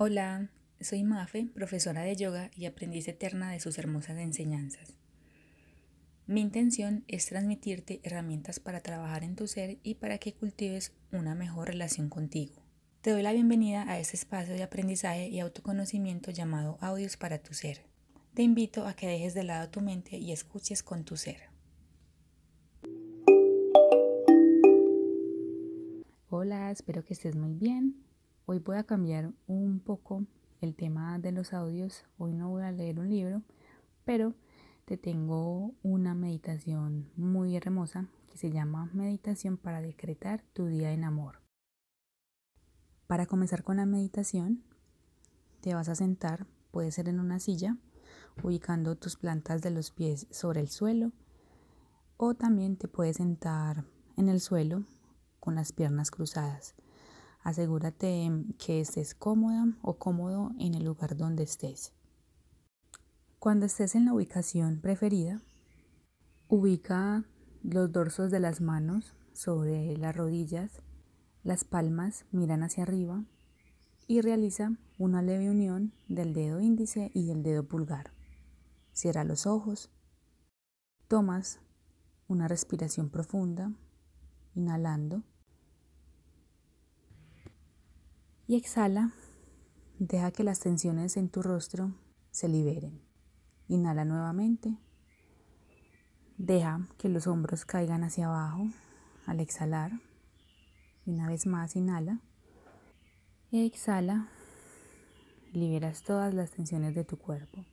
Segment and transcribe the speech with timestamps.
[0.00, 0.48] Hola,
[0.80, 4.94] soy Mafe, profesora de yoga y aprendiz eterna de sus hermosas enseñanzas.
[6.28, 11.34] Mi intención es transmitirte herramientas para trabajar en tu ser y para que cultives una
[11.34, 12.62] mejor relación contigo.
[13.00, 17.52] Te doy la bienvenida a este espacio de aprendizaje y autoconocimiento llamado Audios para tu
[17.52, 17.84] ser.
[18.34, 21.40] Te invito a que dejes de lado tu mente y escuches con tu ser.
[26.30, 28.07] Hola, espero que estés muy bien.
[28.50, 30.24] Hoy voy a cambiar un poco
[30.62, 32.06] el tema de los audios.
[32.16, 33.42] Hoy no voy a leer un libro,
[34.06, 34.32] pero
[34.86, 41.04] te tengo una meditación muy hermosa que se llama Meditación para decretar tu día en
[41.04, 41.42] amor.
[43.06, 44.64] Para comenzar con la meditación,
[45.60, 47.76] te vas a sentar, puede ser en una silla,
[48.42, 51.12] ubicando tus plantas de los pies sobre el suelo,
[52.16, 53.84] o también te puedes sentar
[54.16, 54.84] en el suelo
[55.38, 56.74] con las piernas cruzadas.
[57.40, 61.92] Asegúrate que estés cómoda o cómodo en el lugar donde estés.
[63.38, 65.40] Cuando estés en la ubicación preferida,
[66.48, 67.24] ubica
[67.62, 70.82] los dorsos de las manos sobre las rodillas,
[71.44, 73.24] las palmas miran hacia arriba
[74.08, 78.12] y realiza una leve unión del dedo índice y el dedo pulgar.
[78.92, 79.90] Cierra los ojos,
[81.06, 81.60] tomas
[82.26, 83.72] una respiración profunda,
[84.54, 85.22] inhalando
[88.48, 89.12] y exhala,
[89.98, 91.92] deja que las tensiones en tu rostro
[92.30, 93.02] se liberen.
[93.68, 94.78] Inhala nuevamente.
[96.38, 98.70] Deja que los hombros caigan hacia abajo
[99.26, 99.92] al exhalar.
[101.04, 102.22] Una vez más inhala.
[103.52, 104.28] Exhala.
[105.52, 107.66] Liberas todas las tensiones de tu cuerpo.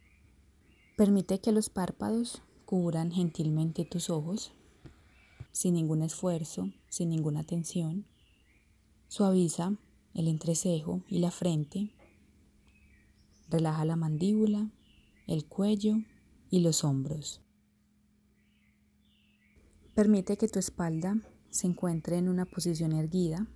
[0.98, 4.53] Permite que los párpados cubran gentilmente tus ojos,
[5.53, 8.06] sin ningún esfuerzo, sin ninguna tensión.
[9.08, 9.78] Suaviza
[10.16, 11.91] el entrecejo y la frente.
[13.49, 14.72] Relaja la mandíbula,
[15.27, 15.97] el cuello
[16.50, 17.41] y los hombros.
[19.94, 21.17] Permite que tu espalda
[21.50, 23.47] se encuentre en una posición erguida,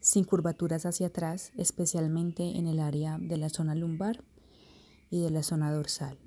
[0.00, 4.24] sin curvaturas hacia atrás, especialmente en el área de la zona lumbar
[5.10, 6.18] y de la zona dorsal.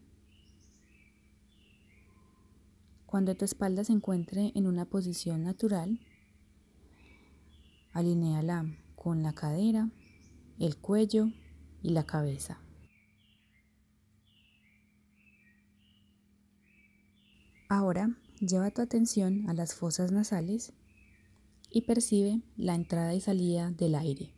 [3.06, 6.00] Cuando tu espalda se encuentre en una posición natural,
[7.94, 8.66] alineala
[9.06, 9.92] con la cadera,
[10.58, 11.28] el cuello
[11.84, 12.60] y la cabeza.
[17.70, 20.74] Ahora lleva tu atención a las fosas nasales
[21.70, 24.34] y percibe la entrada y salida del aire.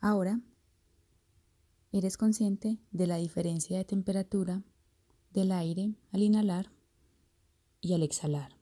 [0.00, 0.40] Ahora
[1.96, 4.62] Eres consciente de la diferencia de temperatura
[5.30, 6.70] del aire al inhalar
[7.80, 8.54] y al exhalar.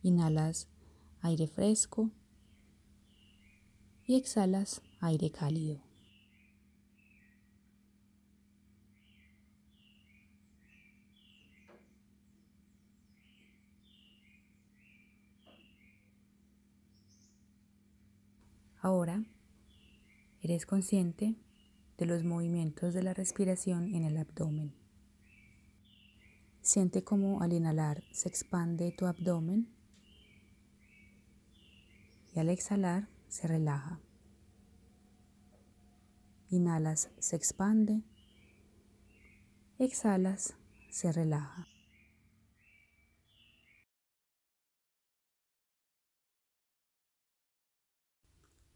[0.00, 0.70] Inhalas
[1.20, 2.10] aire fresco
[4.06, 5.82] y exhalas aire cálido.
[18.80, 19.22] Ahora
[20.50, 21.36] Eres consciente
[21.96, 24.74] de los movimientos de la respiración en el abdomen.
[26.60, 29.72] Siente cómo al inhalar se expande tu abdomen
[32.34, 34.00] y al exhalar se relaja.
[36.48, 38.02] Inhalas, se expande.
[39.78, 40.56] Exhalas,
[40.90, 41.68] se relaja.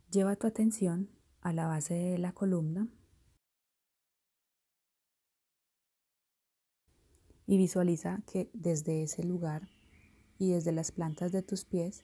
[0.09, 1.14] Lleva tu atención
[1.45, 2.89] a la base de la columna
[7.47, 9.69] y visualiza que desde ese lugar
[10.39, 12.03] y desde las plantas de tus pies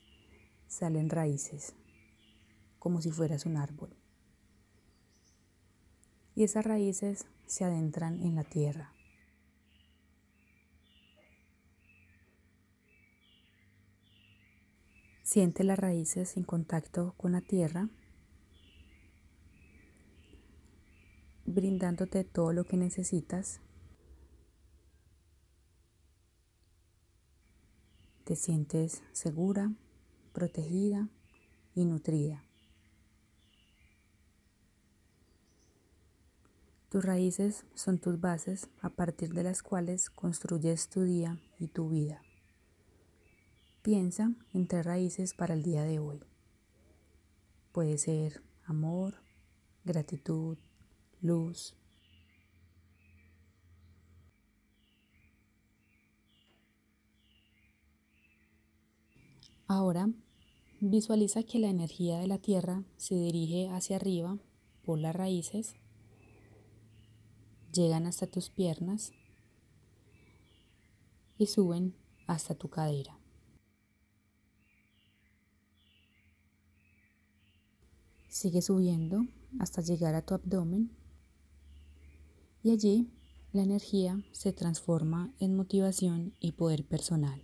[0.67, 1.73] salen raíces,
[2.77, 3.89] como si fueras un árbol.
[6.35, 8.93] Y esas raíces se adentran en la tierra.
[15.23, 17.89] Siente las raíces en contacto con la tierra
[21.51, 23.59] brindándote todo lo que necesitas.
[28.23, 29.73] Te sientes segura,
[30.33, 31.09] protegida
[31.75, 32.43] y nutrida.
[36.89, 41.89] Tus raíces son tus bases a partir de las cuales construyes tu día y tu
[41.89, 42.21] vida.
[43.81, 46.19] Piensa en tres raíces para el día de hoy.
[47.71, 49.15] Puede ser amor,
[49.85, 50.57] gratitud,
[51.21, 51.75] luz.
[59.67, 60.09] Ahora
[60.81, 64.37] visualiza que la energía de la Tierra se dirige hacia arriba
[64.83, 65.75] por las raíces,
[67.71, 69.13] llegan hasta tus piernas
[71.37, 71.95] y suben
[72.27, 73.17] hasta tu cadera.
[78.27, 79.25] Sigue subiendo
[79.59, 81.00] hasta llegar a tu abdomen
[82.63, 83.11] y allí
[83.51, 87.41] la energía se transforma en motivación y poder personal.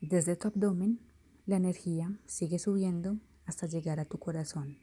[0.00, 1.00] Desde tu abdomen,
[1.46, 4.78] la energía sigue subiendo hasta llegar a tu corazón.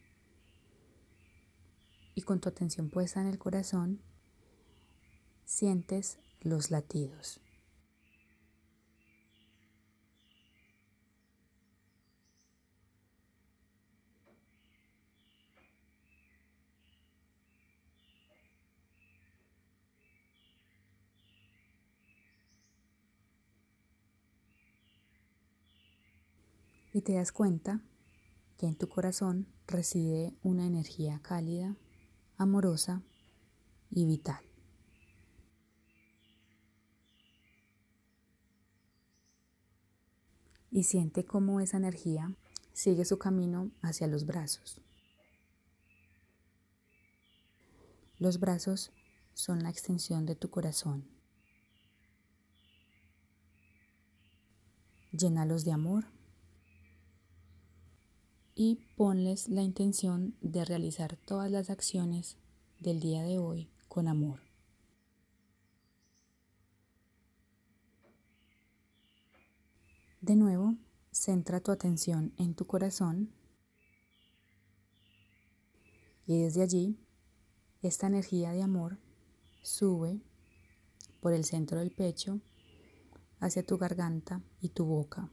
[2.13, 4.01] Y con tu atención puesta en el corazón,
[5.45, 7.42] sientes los latidos.
[26.93, 27.81] Y te das cuenta
[28.57, 31.75] que en tu corazón reside una energía cálida,
[32.37, 33.01] amorosa
[33.89, 34.39] y vital.
[40.69, 42.35] Y siente cómo esa energía
[42.73, 44.79] sigue su camino hacia los brazos.
[48.19, 48.91] Los brazos
[49.33, 51.07] son la extensión de tu corazón.
[55.11, 56.05] Llénalos de amor
[58.55, 62.37] y ponles la intención de realizar todas las acciones
[62.79, 64.39] del día de hoy con amor.
[70.21, 70.75] De nuevo,
[71.11, 73.33] centra tu atención en tu corazón
[76.25, 76.97] y desde allí
[77.81, 78.99] esta energía de amor
[79.61, 80.21] sube
[81.19, 82.39] por el centro del pecho
[83.39, 85.29] hacia tu garganta y tu boca.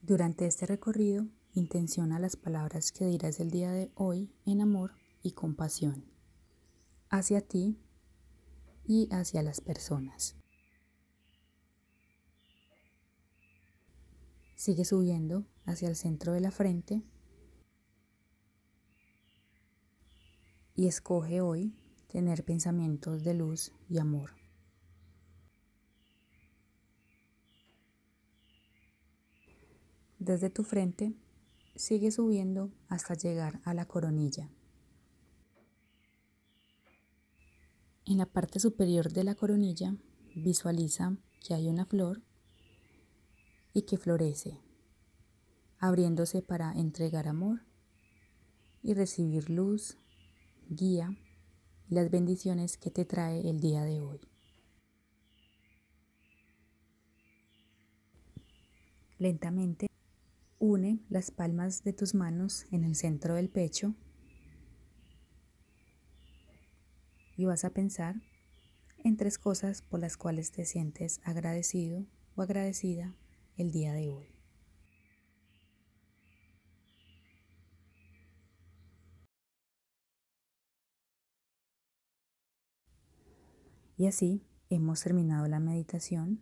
[0.00, 1.26] Durante este recorrido
[1.58, 4.92] Intenciona las palabras que dirás el día de hoy en amor
[5.24, 6.04] y compasión
[7.10, 7.76] hacia ti
[8.84, 10.36] y hacia las personas.
[14.54, 17.02] Sigue subiendo hacia el centro de la frente
[20.76, 21.74] y escoge hoy
[22.06, 24.30] tener pensamientos de luz y amor.
[30.20, 31.16] Desde tu frente
[31.78, 34.50] Sigue subiendo hasta llegar a la coronilla.
[38.04, 39.94] En la parte superior de la coronilla
[40.34, 42.20] visualiza que hay una flor
[43.72, 44.58] y que florece,
[45.78, 47.60] abriéndose para entregar amor
[48.82, 49.98] y recibir luz,
[50.68, 51.16] guía
[51.88, 54.20] y las bendiciones que te trae el día de hoy.
[59.20, 59.87] Lentamente
[60.60, 63.94] Une las palmas de tus manos en el centro del pecho
[67.36, 68.16] y vas a pensar
[69.04, 73.14] en tres cosas por las cuales te sientes agradecido o agradecida
[73.56, 74.34] el día de hoy.
[83.96, 86.40] Y así hemos terminado la meditación.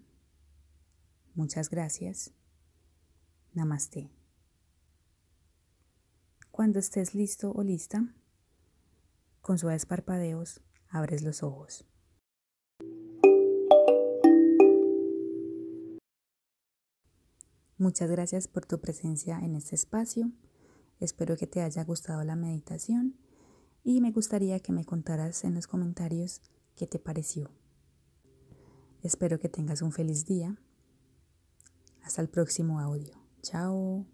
[1.34, 2.32] Muchas gracias.
[3.56, 4.10] Namaste.
[6.50, 8.14] Cuando estés listo o lista,
[9.40, 10.60] con suaves parpadeos
[10.90, 11.86] abres los ojos.
[17.78, 20.30] Muchas gracias por tu presencia en este espacio.
[21.00, 23.16] Espero que te haya gustado la meditación
[23.82, 26.42] y me gustaría que me contaras en los comentarios
[26.74, 27.50] qué te pareció.
[29.02, 30.60] Espero que tengas un feliz día.
[32.02, 33.25] Hasta el próximo audio.
[33.46, 34.04] 加油！